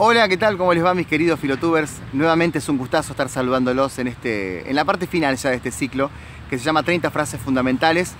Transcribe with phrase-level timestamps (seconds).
[0.00, 0.56] Hola, ¿qué tal?
[0.56, 1.96] ¿Cómo les va mis queridos filotubers?
[2.12, 5.72] Nuevamente es un gustazo estar saludándolos en, este, en la parte final ya de este
[5.72, 6.08] ciclo
[6.48, 8.14] que se llama 30 frases fundamentales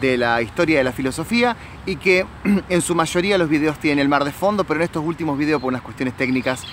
[0.00, 1.56] de la historia de la filosofía
[1.86, 2.26] y que
[2.68, 5.60] en su mayoría los videos tienen el mar de fondo, pero en estos últimos videos
[5.60, 6.64] por unas cuestiones técnicas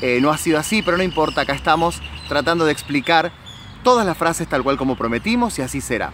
[0.00, 3.30] eh, no ha sido así, pero no importa, acá estamos tratando de explicar
[3.84, 6.10] todas las frases tal cual como prometimos y así será.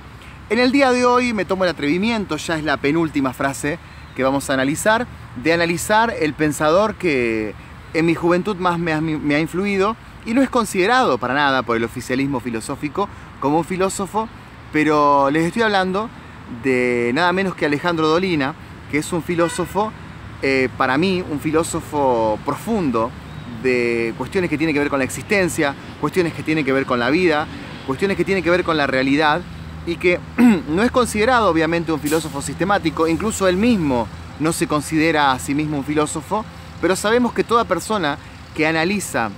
[0.50, 3.78] En el día de hoy me tomo el atrevimiento, ya es la penúltima frase
[4.14, 5.06] que vamos a analizar,
[5.42, 7.54] de analizar el pensador que
[7.98, 9.96] en mi juventud más me ha, influido
[10.26, 13.08] y no es considerado para nada por el oficialismo filosófico
[13.40, 14.28] como un filósofo,
[14.72, 16.10] pero les estoy hablando
[16.62, 18.54] de nada menos que Alejandro Dolina,
[18.90, 19.92] que es un filósofo,
[20.42, 23.10] eh, para mí, un filósofo profundo
[23.62, 26.98] de cuestiones que tienen que ver con la existencia, cuestiones que tienen que ver con
[26.98, 27.46] la vida,
[27.86, 29.40] cuestiones que tienen que ver con la realidad
[29.86, 30.20] y que
[30.68, 34.06] no es considerado obviamente un filósofo sistemático, incluso él mismo
[34.38, 36.44] no se considera a sí mismo un filósofo,
[36.80, 38.18] pero sabemos que toda persona
[38.54, 39.30] que analiza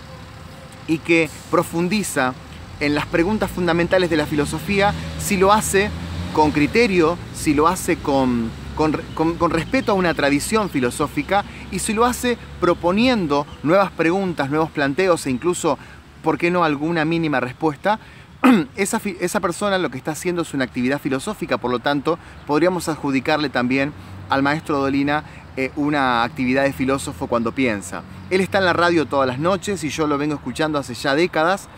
[0.86, 2.34] y que profundiza
[2.80, 5.90] en las preguntas fundamentales de la filosofía, si lo hace
[6.32, 12.04] con criterio, si lo hace con, con, respeto a una tradición filosófica y si lo
[12.04, 15.78] hace proponiendo nuevas preguntas, nuevos planteos e incluso,
[16.22, 17.98] ¿por qué no alguna mínima respuesta?
[18.76, 22.88] Esa, esa persona lo que está haciendo es una actividad filosófica, por lo tanto, podríamos
[22.88, 23.92] adjudicarle también
[24.30, 25.24] al maestro Dolina
[25.58, 28.04] eh, una actividad de filósofo cuando piensa.
[28.30, 31.16] Él está en la radio todas las noches y yo lo vengo escuchando hace ya
[31.16, 31.68] décadas.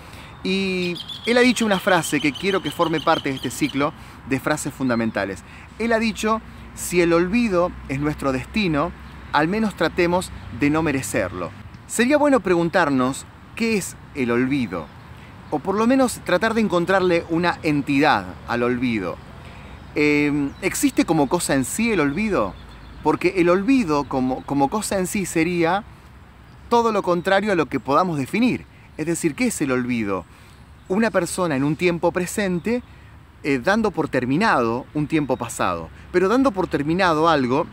[0.45, 3.95] Y él ha dicho una frase que quiero que forme parte de este ciclo
[4.29, 5.45] de frases fundamentales.
[5.79, 6.43] Él ha dicho,
[6.75, 8.93] si el olvido es nuestro destino,
[9.33, 11.51] al menos tratemos de no merecerlo.
[11.87, 13.25] Sería bueno preguntarnos
[13.57, 14.89] qué es el olvido,
[15.49, 19.17] o por lo menos tratar de encontrarle una entidad al olvido.
[19.95, 22.53] Eh, ¿Existe como cosa en sí el olvido?
[23.03, 25.85] Porque el olvido como, como cosa en sí sería
[26.69, 28.65] todo lo contrario a lo que podamos definir.
[28.97, 30.25] Es decir, ¿qué es el olvido?
[30.89, 32.83] Una persona en un tiempo presente
[33.43, 37.67] eh, dando por terminado un tiempo pasado, pero dando por terminado algo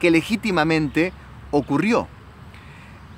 [0.00, 1.12] que legítimamente
[1.50, 2.08] ocurrió.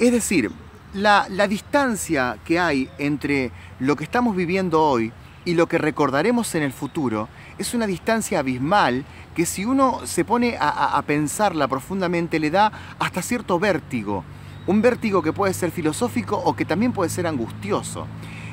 [0.01, 0.51] Es decir,
[0.95, 5.13] la, la, distancia que hay entre lo que estamos viviendo hoy
[5.45, 7.29] y lo que recordaremos en el futuro
[7.59, 13.23] es una distancia abismal que si uno se pone a, pensarla profundamente le da hasta
[13.23, 14.25] cierto vértigo.
[14.67, 18.07] Un vértigo que puede ser filosófico o que también puede ser angustioso.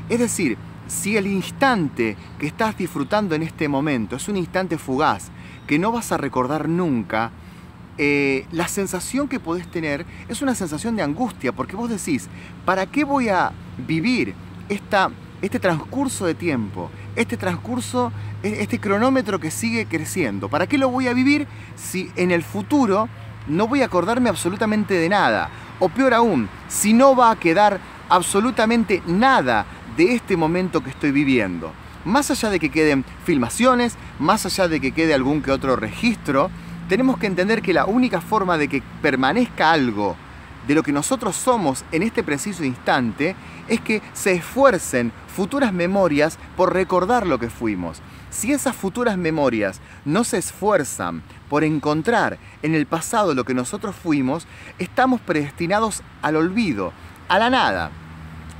[0.09, 5.29] Es decir, si el instante que estás disfrutando en este momento es un instante fugaz,
[5.67, 7.31] que no vas a recordar nunca,
[7.97, 12.29] eh, la sensación que podés tener es una sensación de angustia, porque vos decís,
[12.63, 13.51] ¿para qué voy a
[13.85, 14.33] vivir
[14.69, 15.11] esta
[15.41, 18.11] este transcurso de tiempo, este transcurso,
[18.43, 20.49] e-, este cronómetro que sigue creciendo.
[20.49, 23.07] ¿Para qué lo voy a vivir si en el futuro
[23.47, 25.49] no voy a acordarme absolutamente de nada?
[25.79, 29.65] O peor aún, si no va a quedar absolutamente nada
[29.95, 31.71] de este momento que estoy viviendo.
[32.05, 36.49] Más allá de que queden filmaciones, más allá de que quede algún que otro registro,
[36.87, 40.15] tenemos que entender que la única forma de que permanezca algo
[40.65, 43.35] de lo que nosotros somos en este preciso instante
[43.67, 48.01] es que se esfuercen futuras memorias por recordar lo que fuimos.
[48.29, 53.95] Si esas futuras memorias no se esfuerzan por encontrar en el pasado lo que nosotros
[53.95, 54.47] fuimos,
[54.79, 56.91] estamos predestinados al olvido,
[57.29, 57.91] a la nada.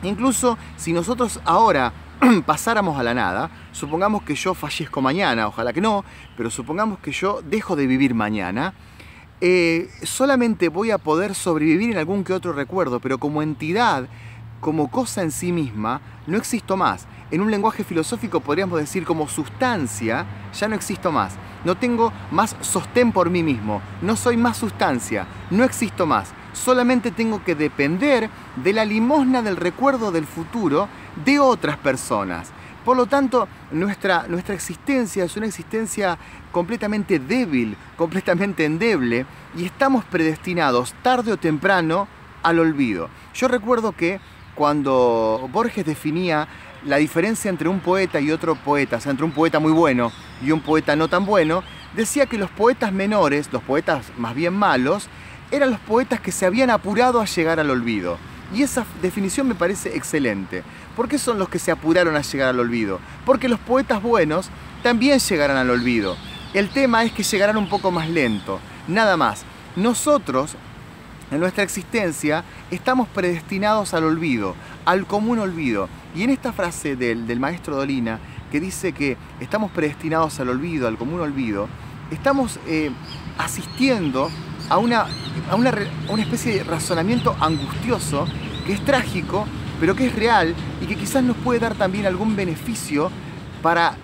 [0.04, 1.92] Incluso si nosotros ahora
[2.46, 6.04] pasáramos a la nada, supongamos que yo fallezco mañana, ojalá que no,
[6.36, 8.74] pero supongamos que yo dejo de vivir mañana,
[9.40, 14.08] eh, solamente voy a poder sobrevivir en algún que otro recuerdo, pero como entidad,
[14.60, 17.08] como cosa en sí misma, no existo más.
[17.30, 20.26] En un lenguaje filosófico podríamos decir como sustancia,
[20.58, 21.36] ya no existo más.
[21.66, 26.32] No tengo más sostén por mí mismo, no soy más sustancia, no existo más.
[26.54, 30.88] Solamente tengo que depender de la limosna del recuerdo del futuro
[31.26, 32.52] de otras personas.
[32.88, 36.18] Por lo tanto, nuestra, nuestra existencia es una existencia
[36.54, 39.26] completamente débil, completamente endeble,
[39.58, 42.08] y estamos predestinados tarde o temprano
[42.44, 43.10] al olvido.
[43.34, 44.22] Yo recuerdo que
[44.56, 46.48] cuando Borges definía
[46.86, 50.14] la diferencia entre un poeta y otro poeta, o sea, entre un poeta muy bueno
[50.42, 51.64] y un poeta no tan bueno,
[51.94, 55.10] decía que los poetas menores, los poetas más bien malos,
[55.52, 58.18] eran los poetas que se habían apurado a llegar al olvido.
[58.54, 60.64] Y esa definición me parece excelente.
[60.98, 63.00] ¿Por qué son los que se apuraron a llegar al olvido?
[63.24, 64.50] Porque los poetas buenos
[64.82, 66.18] también llegarán al olvido.
[66.56, 69.44] El tema es que llegarán un poco más lento, nada más.
[69.76, 70.56] Nosotros,
[71.30, 74.56] en nuestra existencia, estamos predestinados al olvido,
[74.86, 75.88] al común olvido.
[76.16, 78.20] Y en esta frase del, maestro Dolina,
[78.52, 81.68] que dice que estamos predestinados al olvido, al común olvido,
[82.10, 82.90] estamos eh,
[83.38, 84.32] asistiendo
[84.68, 85.06] a una,
[85.52, 88.26] a una especie de razonamiento angustioso
[88.66, 89.46] que es trágico,
[89.80, 93.12] pero que es real y que quizás nos puede dar también algún beneficio
[93.62, 93.96] para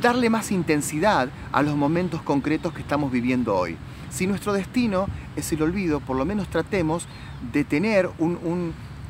[0.00, 3.76] darle más intensidad a los momentos concretos que estamos viviendo hoy.
[4.10, 7.06] Si nuestro destino es el olvido, por lo menos tratemos
[7.52, 8.10] de tener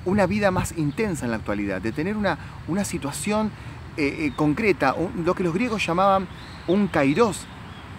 [0.04, 2.38] una vida más intensa en la actualidad, de tener una,
[2.84, 3.50] situación
[3.96, 4.94] eh, eh, concreta,
[5.24, 6.26] lo que los griegos llamaban
[6.66, 7.46] un kairos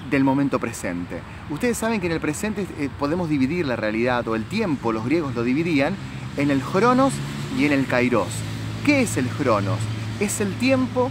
[0.09, 1.19] del momento presente.
[1.49, 5.05] Ustedes saben que en el presente eh, podemos dividir la realidad o el tiempo, los
[5.05, 5.95] griegos lo dividían
[6.37, 7.13] en el cronos
[7.57, 8.27] y en el kairos.
[8.85, 9.79] ¿Qué es el cronos?
[10.19, 11.09] Es el tiempo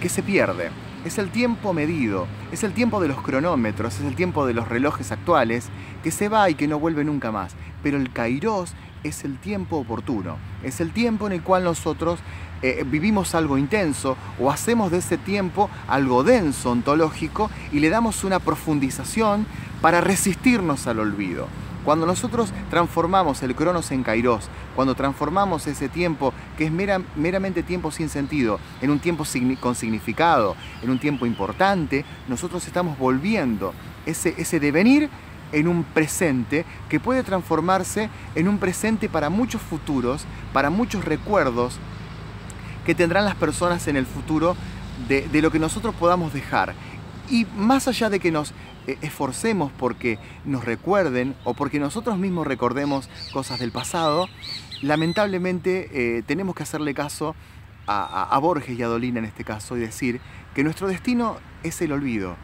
[0.00, 0.70] que se pierde,
[1.04, 4.68] es el tiempo medido, es el tiempo de los cronómetros, es el tiempo de los
[4.68, 5.68] relojes actuales,
[6.02, 7.54] que se va y que no vuelve nunca más.
[7.82, 8.74] Pero el kairos
[9.04, 12.20] es el tiempo oportuno, es el tiempo en el cual nosotros
[12.62, 18.22] eh, vivimos algo intenso o hacemos de ese tiempo algo denso, ontológico, y le damos
[18.22, 19.46] una profundización
[19.80, 21.48] para resistirnos al olvido.
[21.84, 27.90] Cuando nosotros transformamos el cronos en kairos, cuando transformamos ese tiempo que es meramente tiempo
[27.90, 29.24] sin sentido en un tiempo
[29.60, 33.74] con significado, en un tiempo importante, nosotros estamos volviendo
[34.06, 35.10] ese, devenir
[35.50, 41.78] en un presente que puede transformarse en un presente para muchos futuros, para muchos recuerdos
[42.86, 44.56] que tendrán las personas en el futuro
[45.08, 46.74] de lo que nosotros podamos dejar.
[47.30, 48.52] Y más allá de que nos
[48.86, 54.28] eh, esforcemos porque nos recuerden o porque nosotros mismos recordemos cosas del pasado,
[54.82, 57.34] lamentablemente eh, tenemos que hacerle caso
[57.86, 60.20] a, Borges y a Dolina en este caso y decir
[60.54, 62.36] que nuestro destino es el olvido.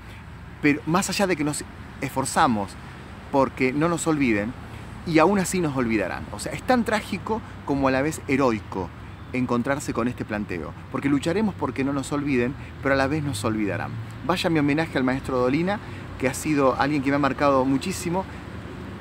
[0.63, 1.65] Pero más allá de que nos
[2.01, 2.73] esforzamos
[3.31, 4.53] porque no nos olviden,
[5.09, 6.27] y aún así nos olvidarán.
[6.33, 8.91] O sea, es tan trágico como a la vez heroico
[9.33, 13.45] encontrarse con este planteo, porque lucharemos porque no nos olviden, pero a la vez nos
[13.45, 13.91] olvidarán.
[14.27, 15.79] Vaya mi homenaje al maestro Dolina,
[16.19, 18.25] que ha sido alguien que me ha marcado muchísimo.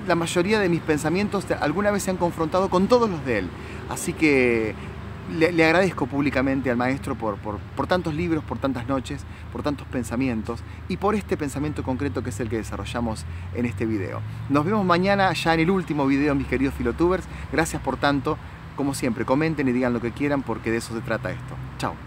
[0.07, 3.49] La mayoría de mis pensamientos alguna vez se han confrontado con todos los de él.
[3.89, 4.75] Así que
[5.35, 9.87] le, agradezco públicamente al maestro por, por, por, tantos libros, por tantas noches, por tantos
[9.87, 14.21] pensamientos y por este pensamiento concreto que es el que desarrollamos en este video.
[14.49, 17.25] Nos vemos mañana ya en el último video, mis queridos filotubers.
[17.51, 18.37] Gracias por tanto.
[18.77, 21.55] Como siempre, comenten y digan lo que quieran porque de eso se trata esto.
[21.79, 22.06] Chao.